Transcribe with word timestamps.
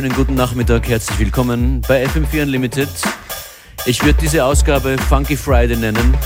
Schönen 0.00 0.16
guten 0.16 0.34
Nachmittag, 0.34 0.88
herzlich 0.88 1.18
willkommen 1.18 1.82
bei 1.86 2.06
FM4 2.06 2.44
Unlimited. 2.44 2.88
Ich 3.84 4.02
würde 4.02 4.18
diese 4.18 4.42
Ausgabe 4.42 4.96
Funky 4.96 5.36
Friday 5.36 5.76
nennen. 5.76 6.16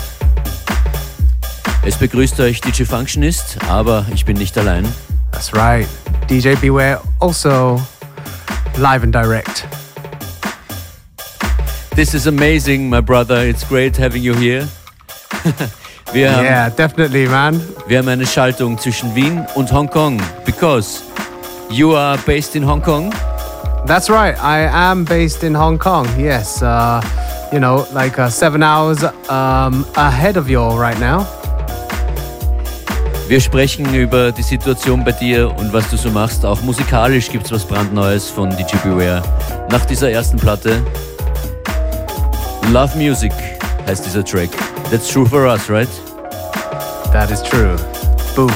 Es 1.84 1.96
begrüßt 1.96 2.38
euch 2.38 2.60
DJ 2.60 2.84
Functionist, 2.84 3.58
aber 3.68 4.06
ich 4.14 4.24
bin 4.24 4.36
nicht 4.36 4.56
allein. 4.56 4.86
That's 5.32 5.52
right. 5.52 5.88
DJ 6.30 6.54
Beware 6.54 7.00
also 7.18 7.82
live 8.76 9.02
and 9.02 9.12
direct. 9.12 9.66
This 11.96 12.14
is 12.14 12.28
amazing, 12.28 12.88
my 12.88 13.00
brother. 13.02 13.44
It's 13.44 13.68
great 13.68 13.98
having 13.98 14.22
you 14.22 14.36
here. 14.36 14.68
wir 16.12 16.30
haben, 16.30 16.44
yeah, 16.44 16.70
definitely, 16.70 17.26
man. 17.26 17.60
Wir 17.88 17.98
haben 17.98 18.08
eine 18.08 18.24
Schaltung 18.24 18.78
zwischen 18.78 19.16
Wien 19.16 19.44
und 19.56 19.72
Hongkong, 19.72 20.22
because 20.44 21.02
you 21.70 21.96
are 21.96 22.16
based 22.18 22.54
in 22.54 22.64
Hong 22.64 22.80
Kong. 22.80 23.12
That's 23.86 24.08
right. 24.08 24.34
I 24.42 24.60
am 24.60 25.04
based 25.04 25.44
in 25.44 25.54
Hong 25.54 25.78
Kong. 25.78 26.06
Yes, 26.18 26.62
uh, 26.62 27.02
you 27.52 27.60
know, 27.60 27.86
like 27.92 28.18
uh, 28.18 28.30
seven 28.30 28.62
hours 28.62 29.04
um, 29.28 29.84
ahead 29.96 30.36
of 30.36 30.48
you 30.48 30.58
all 30.58 30.78
right 30.78 30.98
now. 30.98 31.26
Wir 33.28 33.40
sprechen 33.40 33.94
über 33.94 34.32
die 34.32 34.42
Situation 34.42 35.02
bei 35.04 35.12
dir 35.12 35.50
und 35.56 35.72
was 35.72 35.88
du 35.90 35.96
so 35.96 36.10
machst. 36.10 36.44
Auch 36.44 36.60
musikalisch 36.62 37.30
gibt 37.30 37.46
es 37.46 37.52
was 37.52 37.64
brandneues 37.64 38.28
von 38.30 38.50
DJ 38.50 38.76
Beware. 38.82 39.22
Nach 39.70 39.84
dieser 39.84 40.10
ersten 40.10 40.38
Platte. 40.38 40.82
Love 42.70 42.96
Music 42.96 43.32
heißt 43.86 44.04
dieser 44.06 44.24
Track. 44.24 44.50
That's 44.90 45.08
true 45.08 45.26
for 45.26 45.46
us, 45.46 45.68
right? 45.70 45.88
That 47.12 47.30
is 47.30 47.42
true. 47.42 47.76
Boom. 48.34 48.50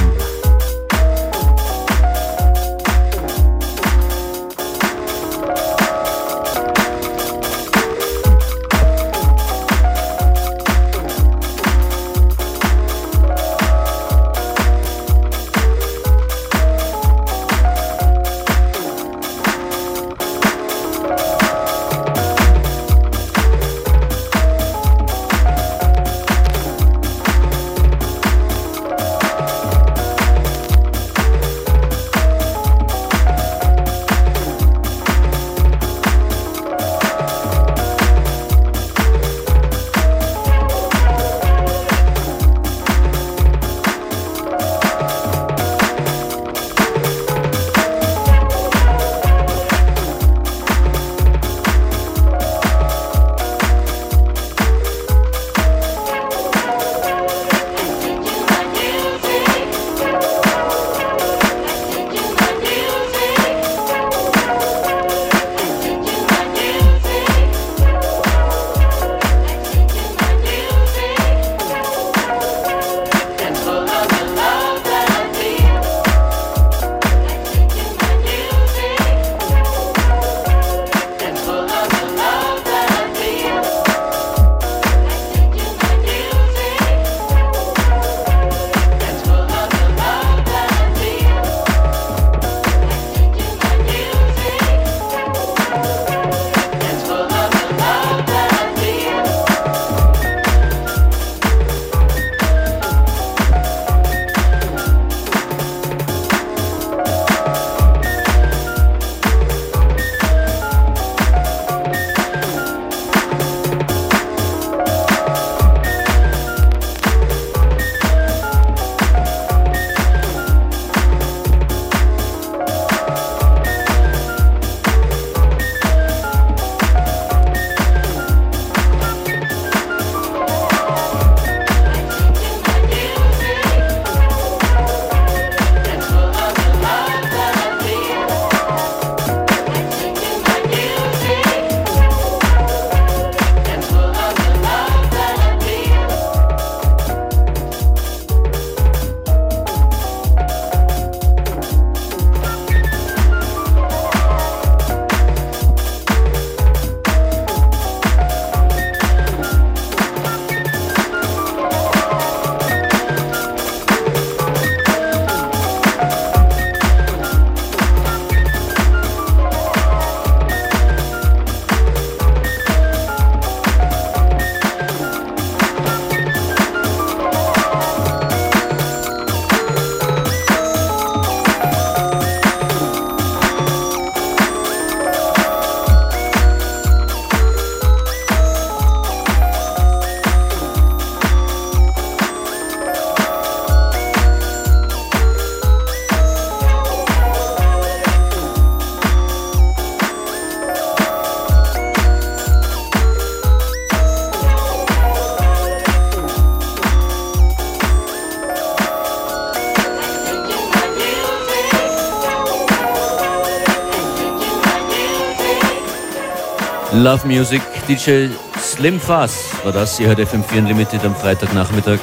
Love 216.98 217.28
Music. 217.28 217.62
DJ 217.86 218.26
Slim 218.58 218.98
Fuzz 218.98 219.54
war 219.62 219.70
das. 219.70 220.00
Ihr 220.00 220.08
hört 220.08 220.18
FM4 220.18 220.58
Unlimited 220.58 221.04
am 221.04 221.14
Freitagnachmittag. 221.14 222.00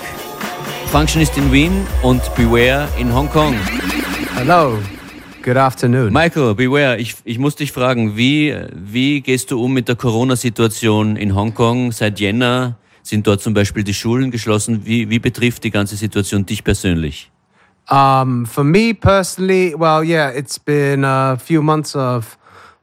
Functionist 0.89 1.35
in 1.37 1.51
Wien 1.51 1.85
und 2.01 2.21
Beware 2.35 2.87
in 2.97 3.13
Hongkong. 3.13 3.55
Hello. 4.35 4.79
Good 5.43 5.57
afternoon. 5.57 6.13
Michael, 6.13 6.55
Beware, 6.55 6.95
ich, 6.95 7.15
ich 7.25 7.37
muss 7.39 7.57
dich 7.57 7.73
fragen, 7.73 8.15
wie, 8.15 8.55
wie 8.73 9.19
gehst 9.19 9.51
du 9.51 9.61
um 9.61 9.73
mit 9.73 9.89
der 9.89 9.97
Corona-Situation 9.97 11.17
in 11.17 11.35
Hongkong? 11.35 11.91
Seit 11.91 12.21
Jänner 12.21 12.77
sind 13.03 13.27
dort 13.27 13.41
zum 13.41 13.53
Beispiel 13.53 13.83
die 13.83 13.93
Schulen 13.93 14.31
geschlossen. 14.31 14.85
Wie, 14.85 15.09
wie 15.09 15.19
betrifft 15.19 15.65
die 15.65 15.71
ganze 15.71 15.97
Situation 15.97 16.45
dich 16.45 16.63
persönlich? 16.63 17.29
Um, 17.91 18.45
for 18.45 18.63
me 18.63 18.93
personally, 18.93 19.75
well, 19.77 20.05
yeah, 20.05 20.29
it's 20.29 20.57
been 20.57 21.03
a 21.03 21.37
few 21.37 21.61
months 21.61 21.97
of 21.97 22.37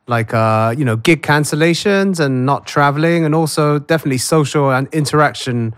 like 0.06 0.34
uh, 0.34 0.74
you 0.76 0.84
know 0.84 0.96
gig 0.96 1.22
cancellations 1.22 2.20
and 2.20 2.44
not 2.46 2.66
traveling, 2.66 3.24
and 3.24 3.34
also 3.34 3.78
definitely 3.78 4.18
social 4.18 4.70
and 4.70 4.88
interaction 4.92 5.74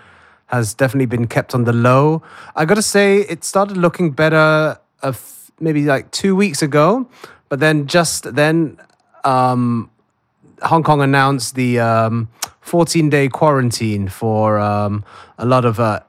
has 0.47 0.75
definitely 0.75 1.07
been 1.07 1.27
kept 1.27 1.55
on 1.55 1.65
the 1.65 1.73
low. 1.73 2.23
I 2.55 2.65
got 2.65 2.75
to 2.75 2.83
say, 2.83 3.21
it 3.21 3.45
started 3.45 3.77
looking 3.77 4.11
better 4.13 4.79
maybe 5.61 5.85
like 5.85 6.11
two 6.11 6.35
weeks 6.35 6.63
ago, 6.63 7.09
but 7.49 7.61
then 7.61 7.87
just 7.87 8.35
then, 8.35 8.79
um, 9.25 9.91
Hong 10.63 10.83
Kong 10.83 11.03
announced 11.03 11.55
the 11.55 11.79
um, 11.81 12.29
14 12.61 13.11
day 13.11 13.29
quarantine 13.29 14.09
for 14.09 14.59
um, 14.59 15.05
a 15.39 15.45
lot 15.45 15.65
of 15.65 15.79
uh, 15.81 16.01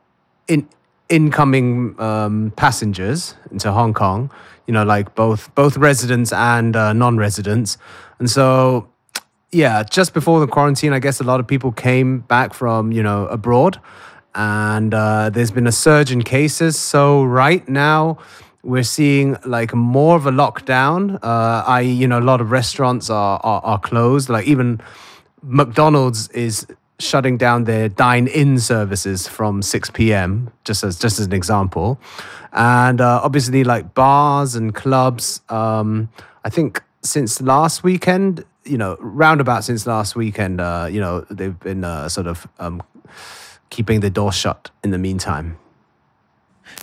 in, 0.48 0.68
incoming 1.10 2.00
um, 2.00 2.52
passengers 2.56 3.36
into 3.52 3.72
Hong 3.72 3.94
Kong. 3.94 4.32
You 4.68 4.74
know, 4.74 4.84
like 4.84 5.14
both 5.14 5.54
both 5.54 5.78
residents 5.78 6.34
and 6.34 6.76
uh, 6.76 6.92
non-residents, 6.94 7.78
and 8.20 8.30
so 8.30 8.90
yeah, 9.52 9.84
just 9.84 10.14
before 10.14 10.40
the 10.40 10.48
quarantine, 10.48 10.94
I 10.94 11.00
guess 11.00 11.22
a 11.22 11.24
lot 11.24 11.40
of 11.40 11.48
people 11.48 11.72
came 11.72 12.20
back 12.20 12.54
from 12.54 12.92
you 12.92 13.02
know 13.02 13.28
abroad, 13.28 13.80
and 14.36 14.94
uh, 14.94 15.30
there's 15.30 15.52
been 15.52 15.68
a 15.68 15.72
surge 15.72 16.12
in 16.12 16.24
cases. 16.24 16.78
So 16.78 17.24
right 17.24 17.68
now, 17.70 18.18
we're 18.64 18.84
seeing 18.84 19.38
like 19.46 19.74
more 19.74 20.16
of 20.18 20.26
a 20.26 20.32
lockdown. 20.32 21.16
Uh, 21.24 21.64
I, 21.66 21.82
you 21.82 22.08
know, 22.08 22.20
a 22.20 22.28
lot 22.28 22.42
of 22.42 22.52
restaurants 22.52 23.10
are, 23.10 23.40
are, 23.44 23.62
are 23.64 23.80
closed. 23.80 24.28
Like 24.30 24.46
even 24.46 24.82
McDonald's 25.42 26.28
is 26.30 26.68
shutting 27.00 27.38
down 27.38 27.66
their 27.66 27.90
dine-in 27.90 28.58
services 28.58 29.28
from 29.28 29.62
6 29.62 29.90
p.m. 29.92 30.52
just 30.64 30.84
as 30.84 31.00
just 31.00 31.20
as 31.20 31.28
an 31.28 31.34
example, 31.34 32.00
and 32.52 33.00
uh, 33.00 33.22
obviously 33.24 33.64
like 33.64 33.94
bars 33.94 34.56
and 34.56 34.76
clubs. 34.76 35.42
Um, 35.50 36.10
I 36.44 36.50
think 36.50 36.84
since 37.06 37.42
last 37.42 37.84
weekend, 37.84 38.44
you 38.66 38.78
know, 38.78 38.98
roundabout 39.00 39.64
since 39.64 39.86
last 39.86 40.16
weekend, 40.16 40.60
uh, 40.60 40.88
you 40.92 41.00
know, 41.00 41.26
they've 41.30 41.60
been 41.60 41.84
uh, 41.84 42.10
sort 42.10 42.28
of 42.28 42.48
um, 42.60 42.82
keeping 43.70 44.02
the 44.02 44.10
door 44.10 44.32
shut 44.32 44.72
in 44.84 44.92
the 44.92 44.98
meantime. 44.98 45.58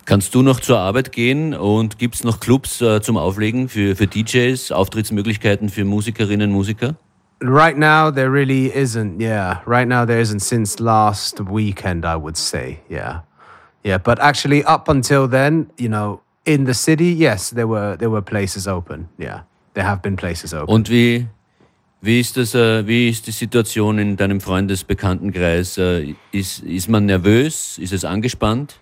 Kannst 0.05 0.35
du 0.35 0.43
noch 0.43 0.61
zur 0.61 0.79
Arbeit 0.79 1.13
gehen 1.13 1.55
und 1.55 1.99
gibt 1.99 2.15
es 2.15 2.25
noch 2.25 2.41
Clubs 2.41 2.81
äh, 2.81 3.01
zum 3.01 3.17
Auflegen 3.17 3.69
für, 3.69 3.95
für 3.95 4.07
DJs, 4.07 4.73
Auftrittsmöglichkeiten 4.73 5.69
für 5.69 5.85
Musikerinnen 5.85 6.51
und 6.51 6.57
Musiker? 6.57 6.95
Right 7.41 7.77
now, 7.77 8.11
there 8.11 8.31
really 8.31 8.71
isn't. 8.73 9.21
Yeah, 9.21 9.63
right 9.67 9.89
now 9.89 10.05
there 10.05 10.21
isn't 10.21 10.41
since 10.41 10.81
last 10.81 11.41
weekend, 11.41 12.05
I 12.05 12.15
would 12.15 12.37
say. 12.37 12.79
Yeah, 12.89 13.23
yeah. 13.83 13.99
But 13.99 14.21
actually, 14.21 14.65
up 14.65 14.89
until 14.89 15.27
then, 15.27 15.69
you 15.77 15.89
know, 15.89 16.21
in 16.45 16.67
the 16.67 16.75
city, 16.75 17.13
yes, 17.13 17.51
there 17.51 17.67
were 17.67 17.97
there 17.97 18.11
were 18.11 18.23
places 18.23 18.69
open. 18.69 19.09
Yeah, 19.19 19.41
there 19.75 19.85
have 19.85 20.03
been 20.03 20.17
places 20.17 20.55
open. 20.55 20.73
Und 20.75 20.91
wie 20.91 21.27
wie 22.01 22.21
ist 22.21 22.37
das? 22.37 22.55
Äh, 22.55 22.87
wie 22.87 23.09
ist 23.09 23.27
die 23.27 23.31
Situation 23.31 23.99
in 23.99 24.17
deinem 24.17 24.41
Freundesbekanntenkreis? 24.41 25.79
Äh, 25.79 26.15
ist 26.33 26.63
ist 26.65 26.89
man 26.89 27.07
nervös? 27.07 27.79
Ist 27.79 27.93
es 27.93 28.05
angespannt? 28.05 28.79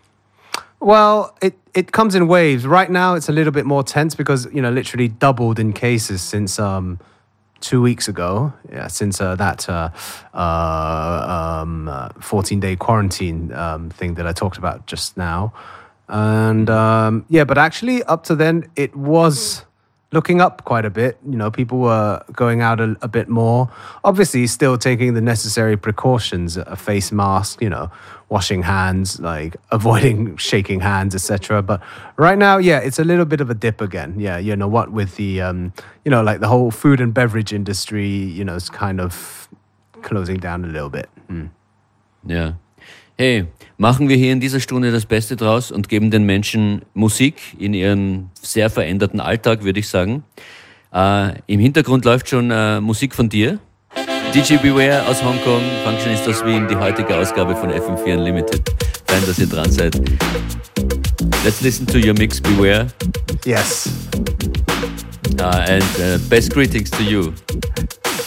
Well, 0.81 1.33
it, 1.43 1.55
it 1.75 1.93
comes 1.93 2.15
in 2.15 2.29
waves. 2.29 2.65
Right 2.65 2.89
now, 2.89 3.15
it's 3.15 3.29
a 3.29 3.33
little 3.33 3.53
bit 3.53 3.67
more 3.67 3.85
tense 3.85 4.17
because 4.17 4.49
you 4.51 4.63
know 4.63 4.71
literally 4.71 5.09
doubled 5.09 5.59
in 5.59 5.75
cases 5.75 6.23
since 6.23 6.59
um, 6.59 6.99
two 7.61 7.83
weeks 7.83 8.09
ago. 8.09 8.55
Yeah, 8.73 8.89
since 8.89 9.21
uh, 9.21 9.37
that 9.37 9.69
uh, 9.69 9.91
uh, 10.33 11.61
um, 11.63 11.91
14 12.21 12.61
day 12.61 12.77
quarantine 12.77 13.53
um, 13.53 13.91
thing 13.91 14.15
that 14.15 14.27
I 14.27 14.33
talked 14.33 14.57
about 14.57 14.87
just 14.87 15.19
now. 15.19 15.53
And 16.09 16.71
um, 16.71 17.27
yeah, 17.29 17.45
but 17.45 17.59
actually, 17.59 18.03
up 18.05 18.25
to 18.25 18.35
then, 18.35 18.71
it 18.75 18.97
was 18.97 19.67
looking 20.13 20.41
up 20.41 20.65
quite 20.65 20.85
a 20.85 20.91
bit. 20.91 21.19
You 21.29 21.37
know, 21.37 21.51
people 21.51 21.79
were 21.79 22.23
going 22.33 22.61
out 22.61 22.81
a, 22.81 22.97
a 23.03 23.09
bit 23.09 23.29
more. 23.29 23.71
Obviously, 24.05 24.47
still 24.47 24.77
taking 24.77 25.15
the 25.15 25.21
necessary 25.21 25.77
precautions, 25.77 26.57
a 26.57 26.77
face 26.77 27.13
mask, 27.13 27.63
you 27.63 27.71
know, 27.71 27.91
washing 28.29 28.63
hands, 28.63 29.21
like 29.21 29.57
avoiding 29.71 30.37
shaking 30.37 30.81
hands, 30.81 31.15
etc. 31.15 31.63
But 31.63 31.81
right 32.17 32.39
now, 32.39 32.59
yeah, 32.59 32.79
it's 32.79 32.99
a 32.99 33.05
little 33.05 33.25
bit 33.25 33.41
of 33.41 33.51
a 33.51 33.55
dip 33.55 33.81
again. 33.81 34.15
Yeah, 34.19 34.39
you 34.39 34.57
know 34.57 34.69
what 34.69 34.93
with 34.93 35.17
the 35.17 35.41
um, 35.41 35.73
you 36.05 36.11
know 36.11 36.23
like 36.23 36.41
the 36.41 36.49
whole 36.49 36.71
food 36.71 37.01
and 37.01 37.15
beverage 37.15 37.53
industry, 37.53 38.09
you 38.09 38.45
know, 38.45 38.55
is 38.55 38.71
kind 38.71 39.01
of 39.01 39.49
closing 40.03 40.39
down 40.39 40.65
a 40.65 40.69
little 40.69 40.91
bit. 40.91 41.09
Mm. 41.29 41.51
Ja. 42.27 42.53
Hey, 43.17 43.49
machen 43.81 44.11
wir 44.11 44.17
hier 44.17 44.31
in 44.31 44.41
dieser 44.41 44.61
Stunde 44.61 44.93
das 44.93 45.07
Beste 45.07 45.37
draus 45.37 45.73
und 45.73 45.89
geben 45.89 46.11
den 46.11 46.25
Menschen 46.25 46.83
Musik 46.93 47.37
in 47.59 47.73
ihrem 47.73 48.29
sehr 48.41 48.69
veränderten 48.69 49.21
Alltag, 49.21 49.65
würde 49.65 49.81
ich 49.81 49.89
sagen. 49.89 50.23
Äh, 50.93 51.33
Im 51.47 51.61
Hintergrund 51.61 52.05
läuft 52.05 52.29
schon 52.29 52.51
äh, 52.51 52.79
Musik 52.83 53.15
von 53.15 53.31
dir. 53.31 53.59
DJ 54.35 54.57
Beware 54.57 55.09
aus 55.09 55.25
Hongkong, 55.25 55.63
Functionist 55.83 56.45
Wien, 56.45 56.69
die 56.69 56.77
heutige 56.77 57.17
Ausgabe 57.17 57.57
von 57.57 57.71
FM4 57.71 58.19
Unlimited. 58.19 58.61
Fein, 59.07 59.23
dass 59.27 59.39
ihr 59.39 59.47
dran 59.47 59.71
seid. 59.71 59.99
Let's 61.43 61.63
listen 61.63 61.87
to 61.87 61.97
your 61.97 62.13
mix, 62.13 62.39
Beware. 62.39 62.87
Yes. 63.47 63.89
Uh, 65.41 65.45
and 65.45 65.83
uh, 66.01 66.19
best 66.29 66.53
greetings 66.53 66.91
to 66.91 67.03
you. 67.03 67.33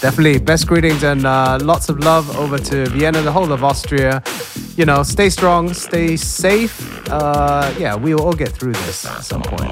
Definitely, 0.03 0.39
best 0.39 0.67
greetings 0.67 1.01
and 1.03 1.25
uh, 1.25 1.57
lots 1.61 1.88
of 1.88 2.00
love 2.00 2.35
over 2.35 2.57
to 2.57 2.88
Vienna, 2.89 3.21
the 3.21 3.31
whole 3.31 3.53
of 3.53 3.63
Austria. 3.63 4.21
You 4.75 4.83
know, 4.85 5.01
stay 5.01 5.29
strong, 5.29 5.73
stay 5.73 6.17
safe. 6.17 7.07
Uh, 7.09 7.73
yeah, 7.79 7.95
we 7.95 8.13
will 8.13 8.23
all 8.25 8.33
get 8.33 8.50
through 8.50 8.73
this 8.73 9.05
at 9.05 9.23
some 9.23 9.41
point. 9.44 9.71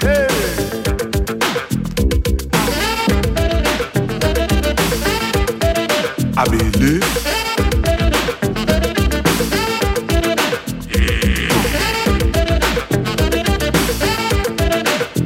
Hey 0.00 0.28
Abele 6.36 7.19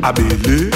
Abele 0.05 0.69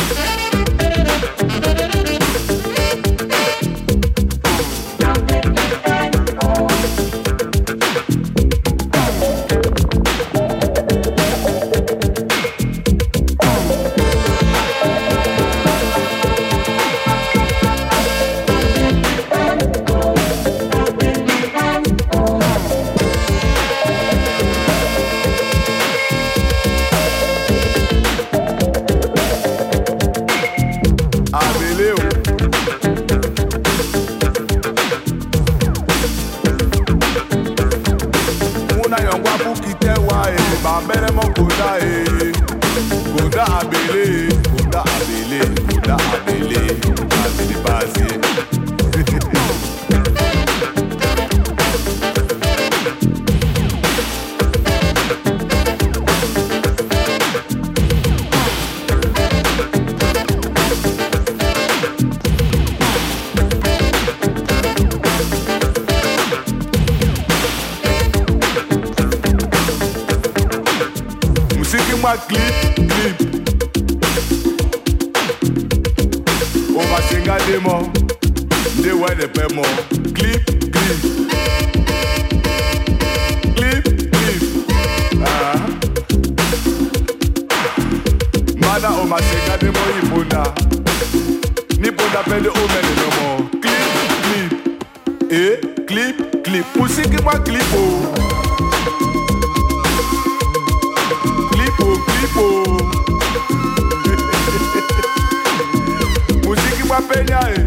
muziki 106.98 107.08
mwapenya 107.08 107.40
e 107.48 107.52
eh. 107.52 107.66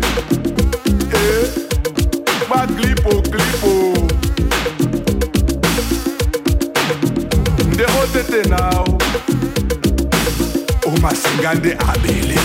e 1.14 1.44
eh? 1.44 1.50
mwa 2.50 2.68
klipo 2.68 3.10
oh, 3.10 3.22
klipo 3.22 3.68
oh. 3.68 4.08
nde 7.74 7.86
otete 8.04 8.50
nawo 8.50 9.02
umasinga 10.86 11.54
nde 11.54 11.78
abele 11.88 12.40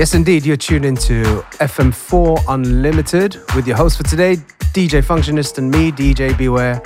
Yes, 0.00 0.14
indeed. 0.14 0.46
You're 0.46 0.56
tuned 0.56 0.86
into 0.86 1.44
FM4 1.60 2.42
Unlimited 2.48 3.36
with 3.54 3.66
your 3.66 3.76
host 3.76 3.98
for 3.98 4.02
today, 4.02 4.36
DJ 4.72 5.02
Functionist, 5.02 5.58
and 5.58 5.70
me, 5.70 5.92
DJ 5.92 6.34
Beware, 6.38 6.80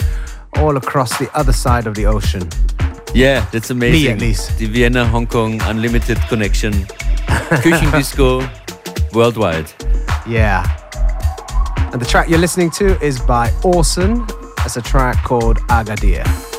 all 0.56 0.76
across 0.76 1.16
the 1.20 1.30
other 1.32 1.52
side 1.52 1.86
of 1.86 1.94
the 1.94 2.06
ocean. 2.06 2.48
Yeah, 3.14 3.46
that's 3.52 3.70
amazing. 3.70 4.04
Me 4.04 4.08
at 4.08 4.20
least. 4.20 4.58
The 4.58 4.66
Vienna 4.66 5.06
Hong 5.06 5.28
Kong 5.28 5.62
Unlimited 5.62 6.18
Connection. 6.22 6.72
Küchendisco 7.62 8.42
worldwide. 9.14 9.70
Yeah. 10.26 10.64
And 11.92 12.02
the 12.02 12.06
track 12.06 12.28
you're 12.28 12.40
listening 12.40 12.72
to 12.72 13.00
is 13.00 13.20
by 13.20 13.52
Orson. 13.62 14.26
It's 14.64 14.76
a 14.76 14.82
track 14.82 15.22
called 15.22 15.58
Agadir. 15.68 16.53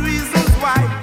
reasons 0.00 0.50
why. 0.62 0.97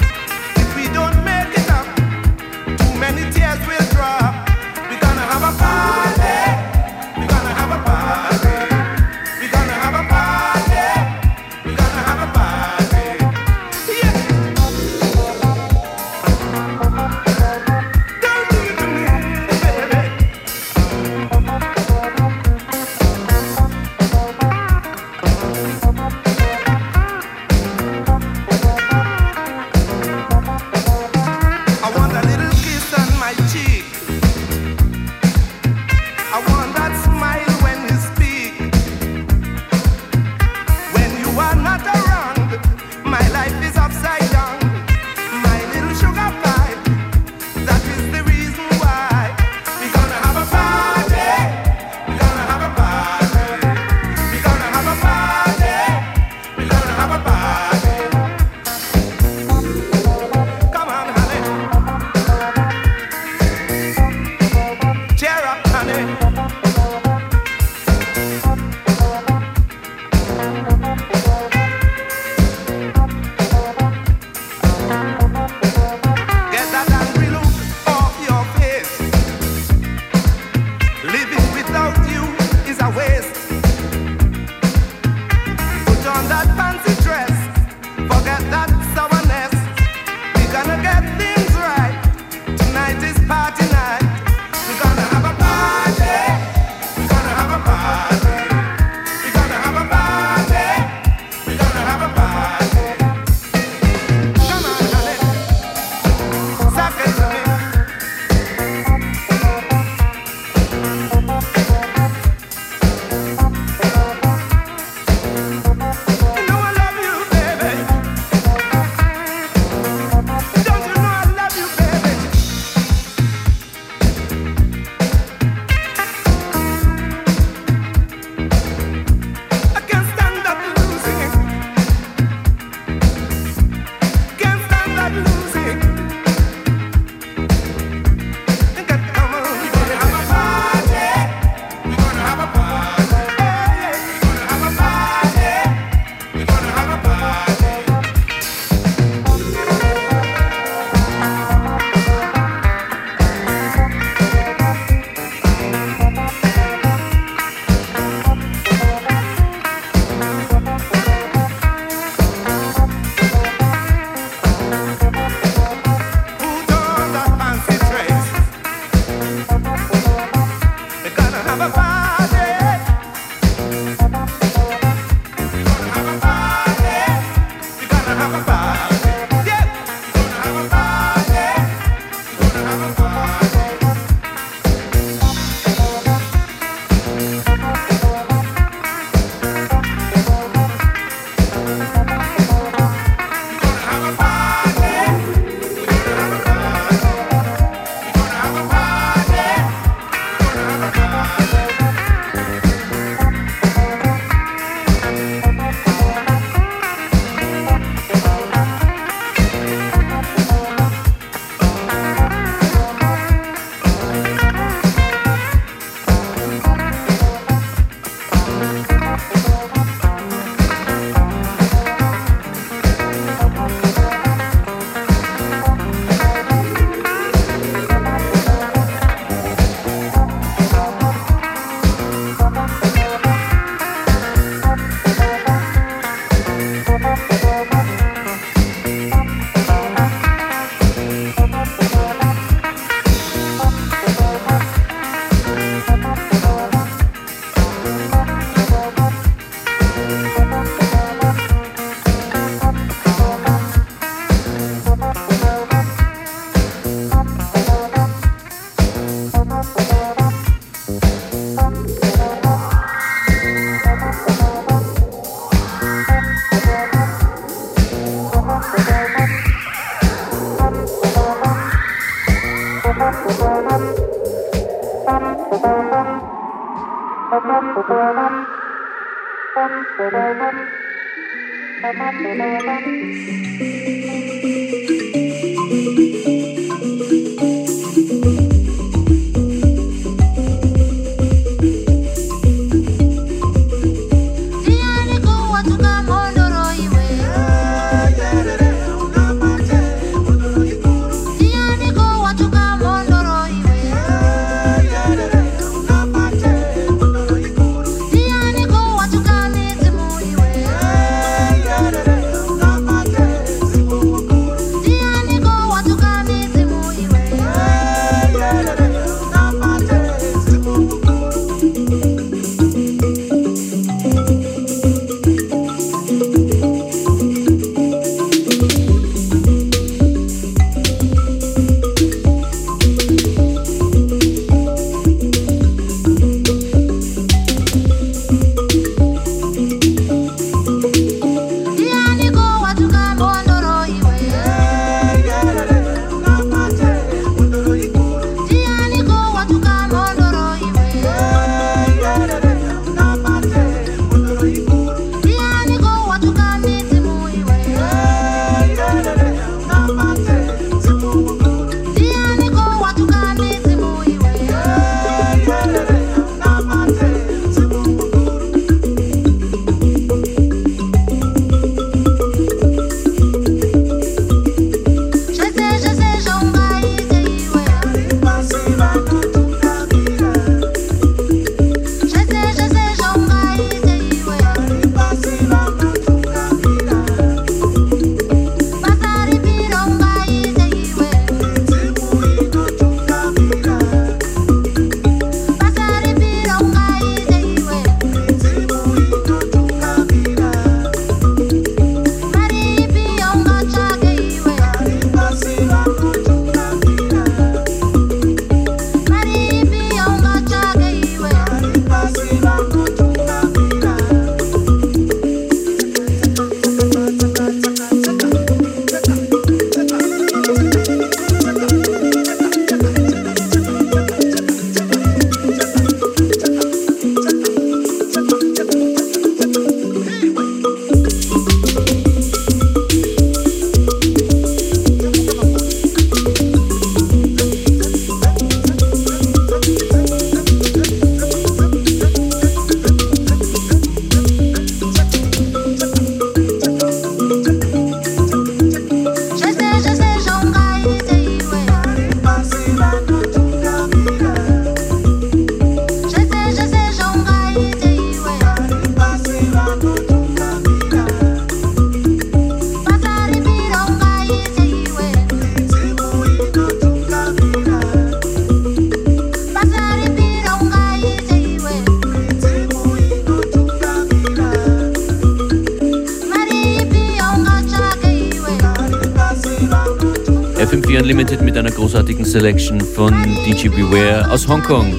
Beware 483.70 484.30
aus 484.32 484.46
Hong 484.46 484.62
Kong. 484.62 484.92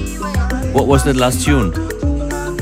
What 0.73 0.87
was 0.87 1.03
that 1.05 1.15
last 1.15 1.43
tune? 1.45 1.71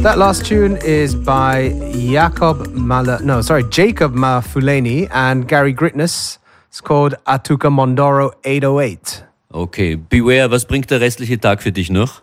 That 0.03 0.18
last 0.18 0.45
tune 0.45 0.78
is 0.78 1.16
by 1.16 1.74
Jacob 1.93 2.68
Mala, 2.74 3.20
no, 3.24 3.41
sorry, 3.41 3.64
Jacob 3.70 4.14
Mafuleni 4.14 5.08
and 5.12 5.47
Gary 5.47 5.74
Gritness. 5.74 6.38
It's 6.68 6.82
called 6.82 7.16
Atuka 7.26 7.70
Mondoro 7.70 8.34
808. 8.43 9.24
Okay, 9.53 9.95
Beware, 9.95 10.51
was 10.51 10.66
bringt 10.66 10.91
der 10.91 11.01
restliche 11.01 11.39
Tag 11.39 11.62
für 11.62 11.72
dich 11.72 11.89
noch? 11.89 12.22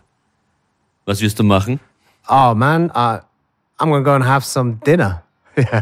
Was 1.05 1.21
wirst 1.21 1.39
du 1.39 1.43
machen? 1.43 1.79
Oh 2.29 2.53
man, 2.55 2.89
uh, 2.91 3.19
I'm 3.79 3.89
gonna 3.89 4.03
go 4.03 4.15
and 4.15 4.23
have 4.23 4.45
some 4.45 4.79
dinner. 4.85 5.23
Yeah. 5.57 5.81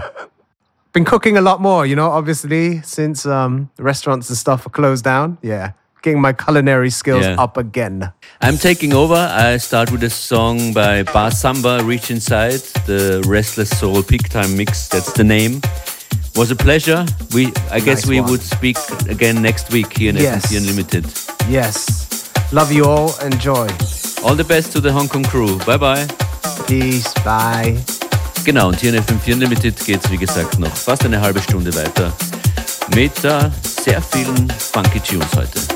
Been 0.91 1.05
cooking 1.05 1.37
a 1.37 1.41
lot 1.41 1.61
more, 1.61 1.85
you 1.85 1.95
know, 1.95 2.09
obviously, 2.09 2.81
since 2.83 3.25
um, 3.25 3.69
restaurants 3.77 4.29
and 4.29 4.37
stuff 4.37 4.65
are 4.65 4.69
closed 4.69 5.05
down. 5.05 5.37
Yeah 5.41 5.71
my 6.05 6.33
culinary 6.33 6.89
skills 6.89 7.25
yeah. 7.25 7.35
up 7.41 7.57
again. 7.57 8.11
I'm 8.41 8.57
taking 8.57 8.93
over. 8.93 9.15
I 9.15 9.57
start 9.57 9.91
with 9.91 10.03
a 10.03 10.09
song 10.09 10.73
by 10.73 11.03
Bah 11.03 11.29
Samba, 11.29 11.83
Reach 11.83 12.09
Inside, 12.09 12.61
the 12.87 13.23
Restless 13.27 13.69
Soul 13.69 14.01
Peak 14.03 14.29
Time 14.29 14.57
Mix. 14.57 14.87
That's 14.87 15.13
the 15.13 15.23
name. 15.23 15.61
Was 16.35 16.49
a 16.49 16.55
pleasure. 16.55 17.05
We, 17.33 17.47
I 17.69 17.77
nice 17.77 17.85
guess 17.85 18.07
we 18.07 18.19
one. 18.19 18.31
would 18.31 18.41
speak 18.41 18.77
again 19.09 19.41
next 19.41 19.71
week 19.71 19.95
here 19.95 20.09
in 20.09 20.17
yes. 20.17 20.47
FM4 20.47 20.57
Unlimited. 20.57 21.05
Yes. 21.47 22.31
Love 22.51 22.71
you 22.71 22.85
all. 22.85 23.13
Enjoy. 23.21 23.67
All 24.23 24.35
the 24.35 24.45
best 24.47 24.71
to 24.73 24.81
the 24.81 24.91
Hong 24.91 25.07
Kong 25.07 25.23
crew. 25.23 25.59
Bye 25.65 25.77
bye. 25.77 26.07
Peace. 26.67 27.13
Bye. 27.23 27.77
Genau, 28.43 28.69
und 28.69 28.79
hier 28.79 28.93
in 28.93 29.03
FM4 29.03 29.33
Unlimited 29.33 29.85
geht 29.85 30.03
es 30.03 30.11
wie 30.11 30.17
gesagt 30.17 30.57
noch 30.57 30.75
fast 30.75 31.05
eine 31.05 31.21
halbe 31.21 31.41
Stunde 31.41 31.73
weiter 31.75 32.11
mit 32.95 33.23
uh, 33.23 33.49
sehr 33.63 34.01
vielen 34.01 34.49
funky 34.49 34.99
Tunes 34.99 35.27
heute. 35.35 35.70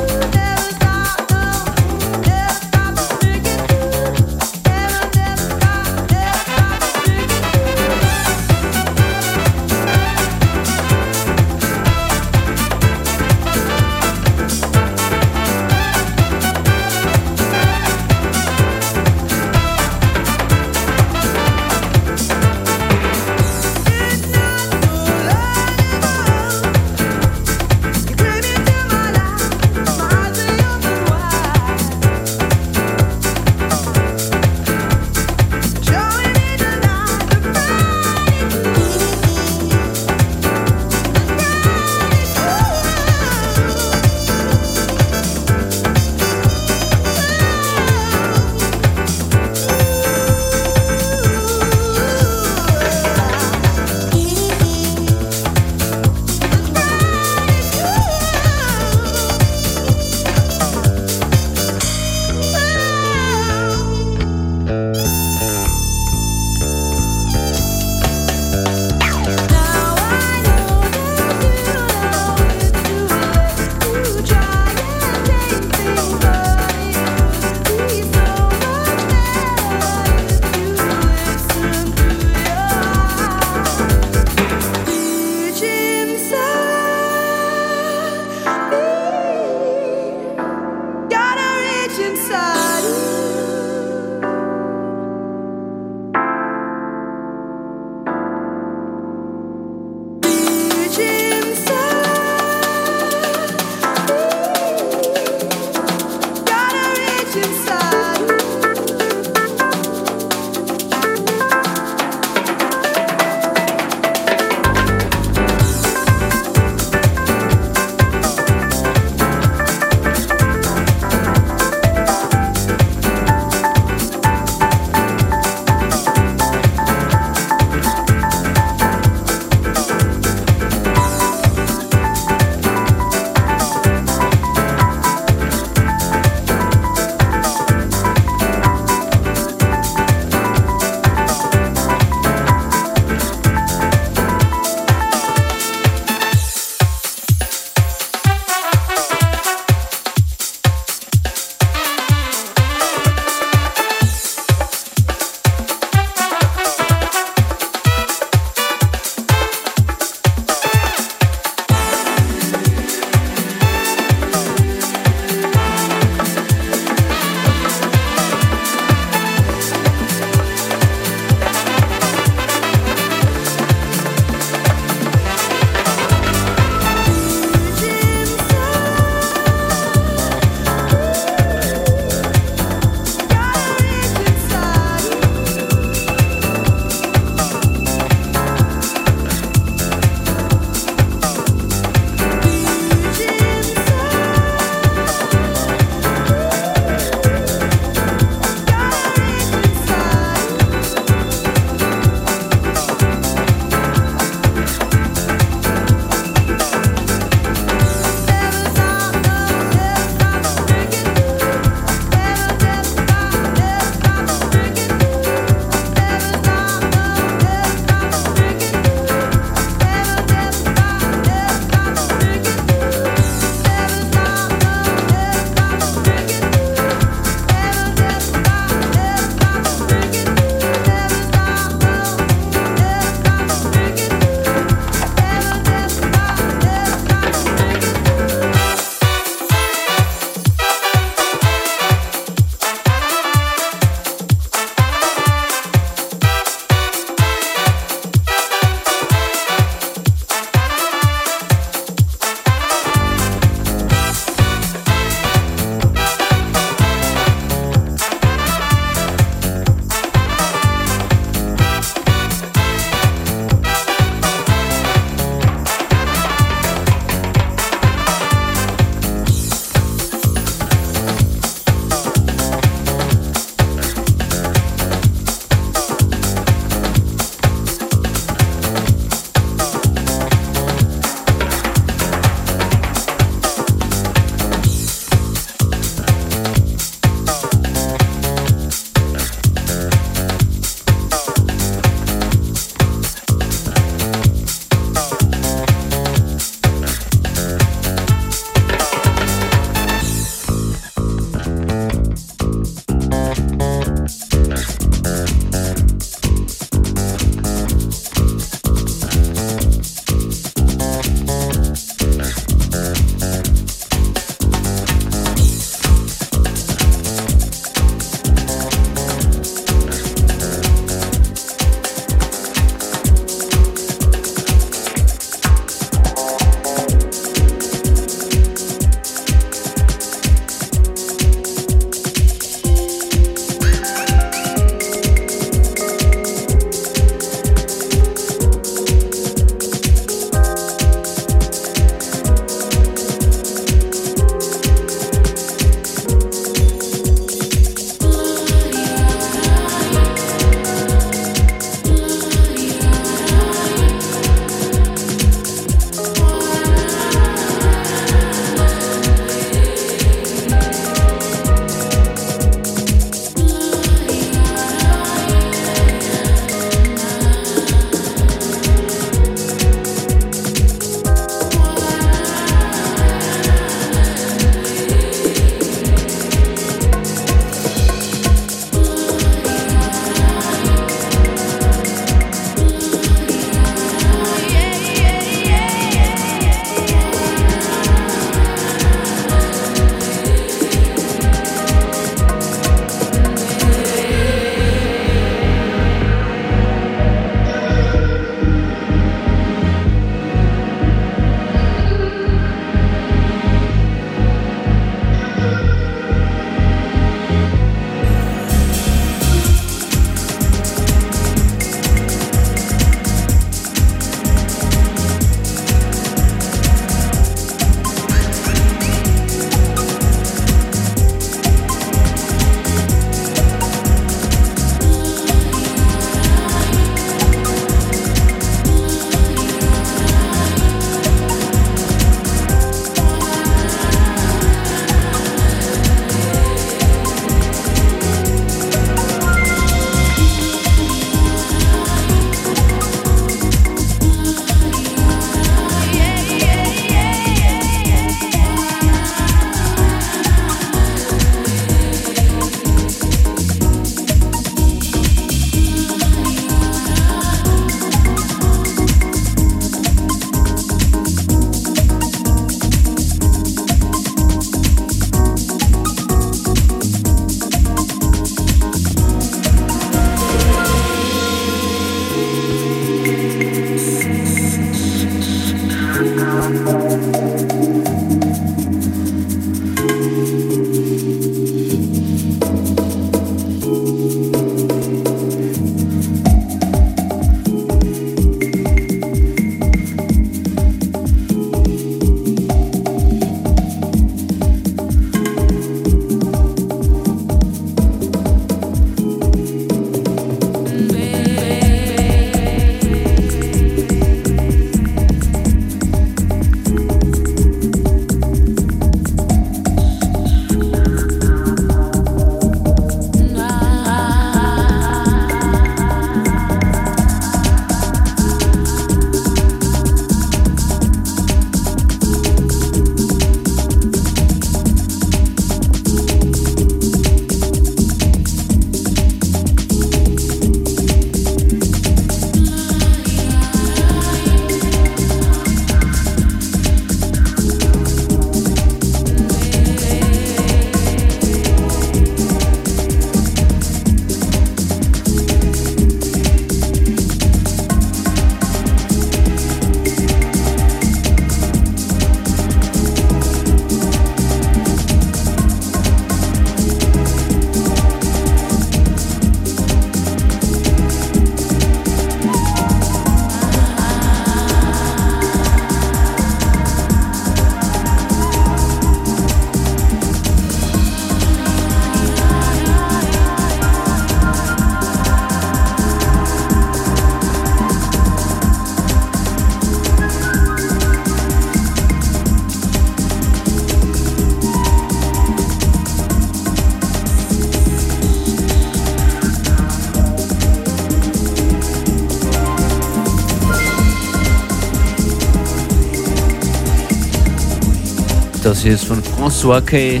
Das 598.58 598.64
hier 598.64 598.74
ist 598.74 598.86
von 598.86 599.00
François 599.00 599.60
K. 599.60 600.00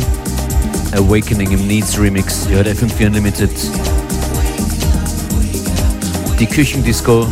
Awakening 0.90 1.52
im 1.52 1.68
Needs 1.68 1.96
Remix. 1.96 2.44
Ihr 2.50 2.56
hört 2.56 2.66
FM4 2.66 3.06
Unlimited. 3.06 3.52
Die 6.40 6.46
Küchendisco. 6.46 7.28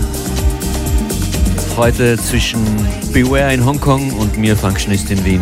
Heute 1.77 2.17
zwischen 2.17 2.65
Beware 3.13 3.53
in 3.53 3.67
Hongkong 3.67 4.13
und 4.13 4.39
mir 4.39 4.57
Functionist 4.57 5.11
in 5.11 5.25
Wien. 5.25 5.41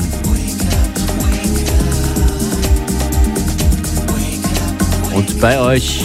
Und 5.15 5.39
bei 5.39 5.61
euch, 5.61 6.03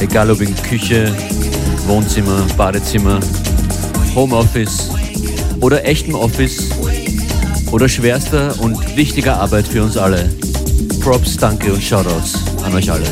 egal 0.00 0.28
ob 0.28 0.40
in 0.40 0.52
Küche, 0.64 1.14
Wohnzimmer, 1.86 2.44
Badezimmer, 2.56 3.20
Homeoffice 4.16 4.90
oder 5.60 5.84
echtem 5.84 6.16
Office 6.16 6.68
oder 7.72 7.88
schwerster 7.88 8.54
und 8.60 8.96
wichtiger 8.96 9.40
Arbeit 9.40 9.66
für 9.66 9.82
uns 9.82 9.96
alle. 9.96 10.28
Props, 11.00 11.36
danke 11.36 11.72
und 11.72 11.82
Shoutouts 11.82 12.38
an 12.62 12.74
euch 12.74 12.90
alle. 12.90 13.06